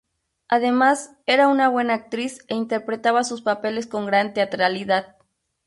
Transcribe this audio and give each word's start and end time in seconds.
Además, 0.47 1.11
era 1.27 1.47
una 1.47 1.69
buena 1.69 1.93
actriz 1.93 2.43
e 2.47 2.55
interpretaba 2.55 3.23
sus 3.23 3.43
papeles 3.43 3.85
con 3.85 4.07
gran 4.07 4.33
teatralidad. 4.33 5.15